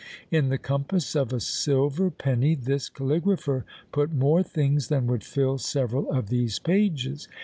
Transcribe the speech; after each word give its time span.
In 0.31 0.49
the 0.49 0.57
compass 0.57 1.15
of 1.15 1.31
a 1.31 1.39
silver 1.39 2.09
penny 2.09 2.55
this 2.55 2.89
caligrapher 2.89 3.65
put 3.91 4.11
more 4.11 4.41
things 4.41 4.87
than 4.87 5.05
would 5.05 5.23
fill 5.23 5.59
several 5.59 6.09
of 6.11 6.29
these 6.29 6.57
pages. 6.57 7.27